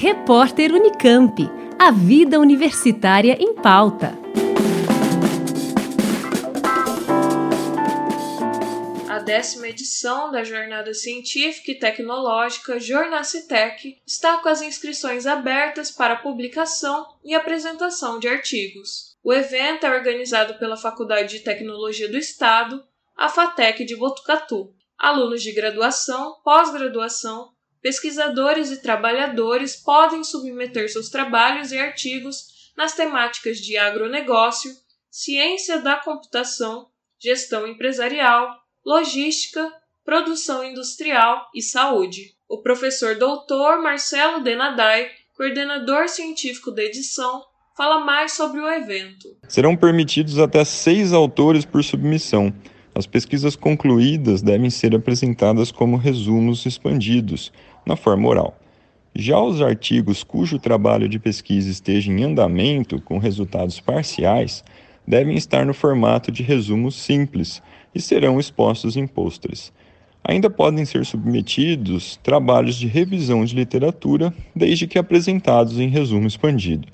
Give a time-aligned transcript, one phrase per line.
[0.00, 1.50] Repórter Unicamp.
[1.76, 4.16] A vida universitária em pauta.
[9.08, 16.14] A décima edição da Jornada Científica e Tecnológica Jornacitec está com as inscrições abertas para
[16.14, 19.16] publicação e apresentação de artigos.
[19.20, 22.84] O evento é organizado pela Faculdade de Tecnologia do Estado,
[23.16, 24.72] a FATEC de Botucatu.
[24.96, 27.50] Alunos de graduação, pós-graduação,
[27.82, 34.70] pesquisadores e trabalhadores podem submeter seus trabalhos e artigos nas temáticas de agronegócio,
[35.10, 36.88] ciência da computação,
[37.18, 38.54] gestão empresarial,
[38.84, 39.72] logística,
[40.04, 42.34] produção industrial e saúde.
[42.48, 47.44] O professor doutor Marcelo Denadai, coordenador científico da edição,
[47.76, 49.36] fala mais sobre o evento.
[49.48, 52.52] Serão permitidos até seis autores por submissão.
[52.98, 57.52] As pesquisas concluídas devem ser apresentadas como resumos expandidos,
[57.86, 58.58] na forma oral.
[59.14, 64.64] Já os artigos cujo trabalho de pesquisa esteja em andamento, com resultados parciais,
[65.06, 67.62] devem estar no formato de resumo simples
[67.94, 69.72] e serão expostos em pôsteres.
[70.24, 76.88] Ainda podem ser submetidos trabalhos de revisão de literatura, desde que apresentados em resumo expandido.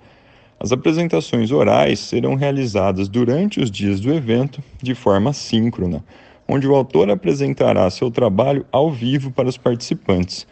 [0.65, 6.03] As apresentações orais serão realizadas durante os dias do evento de forma síncrona,
[6.49, 10.47] onde o autor apresentará seu trabalho ao vivo para os participantes.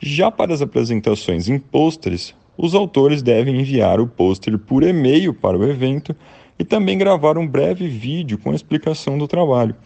[0.00, 5.58] Já para as apresentações em pôsteres, os autores devem enviar o pôster por e-mail para
[5.58, 6.16] o evento
[6.58, 9.76] e também gravar um breve vídeo com a explicação do trabalho.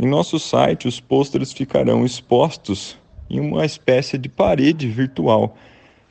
[0.00, 2.98] Em nosso site, os pôsteres ficarão expostos
[3.30, 5.56] em uma espécie de parede virtual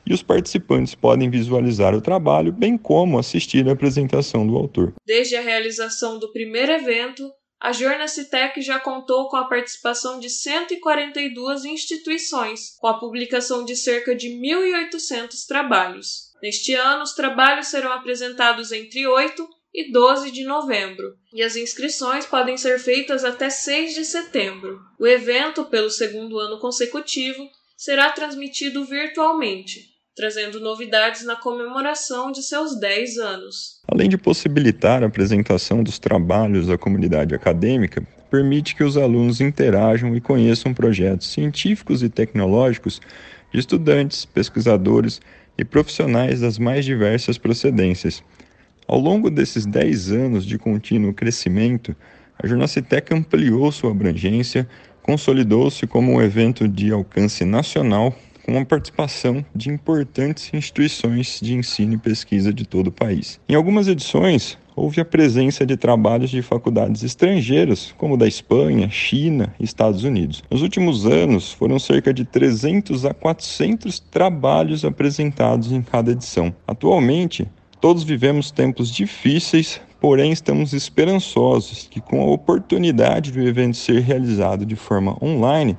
[0.06, 4.92] e os participantes podem visualizar o trabalho, bem como assistir à apresentação do autor.
[5.06, 7.30] Desde a realização do primeiro evento,
[7.62, 14.16] a Jornacitec já contou com a participação de 142 instituições, com a publicação de cerca
[14.16, 16.32] de 1.800 trabalhos.
[16.42, 22.26] Neste ano, os trabalhos serão apresentados entre 8 e 12 de novembro, e as inscrições
[22.26, 24.80] podem ser feitas até 6 de setembro.
[24.98, 32.78] O evento, pelo segundo ano consecutivo, será transmitido virtualmente, trazendo novidades na comemoração de seus
[32.78, 33.80] 10 anos.
[33.88, 40.14] Além de possibilitar a apresentação dos trabalhos à comunidade acadêmica, permite que os alunos interajam
[40.14, 43.00] e conheçam projetos científicos e tecnológicos
[43.52, 45.20] de estudantes, pesquisadores
[45.56, 48.22] e profissionais das mais diversas procedências.
[48.86, 51.96] Ao longo desses 10 anos de contínuo crescimento,
[52.42, 54.68] a Jornacitec ampliou sua abrangência,
[55.02, 58.14] consolidou-se como um evento de alcance nacional
[58.44, 63.40] com a participação de importantes instituições de ensino e pesquisa de todo o país.
[63.48, 69.54] Em algumas edições, houve a presença de trabalhos de faculdades estrangeiras, como da Espanha, China
[69.60, 70.42] e Estados Unidos.
[70.50, 76.54] Nos últimos anos, foram cerca de 300 a 400 trabalhos apresentados em cada edição.
[76.66, 77.48] Atualmente,
[77.80, 84.66] todos vivemos tempos difíceis, porém estamos esperançosos que com a oportunidade do evento ser realizado
[84.66, 85.76] de forma online,